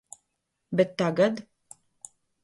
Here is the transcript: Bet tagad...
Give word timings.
Bet 0.77 0.97
tagad... 0.97 1.37